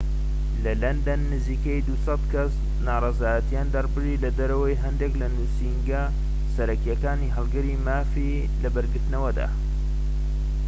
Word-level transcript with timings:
لە 0.63 0.71
لەندەن، 0.81 1.21
نزیکەی 1.33 1.83
٢٠٠ 1.87 2.21
کەس 2.33 2.53
ناڕەزایەتیان 2.87 3.67
دەربڕی 3.73 4.21
لەدەرەوەی 4.23 4.79
هەندیك 4.83 5.13
لە 5.21 5.27
نوسینگە 5.35 6.03
سەرەکیەکانی 6.55 7.33
هەڵگری 7.35 7.81
مافی 7.87 8.47
لەبەرگرتنەوەدا 8.63 9.47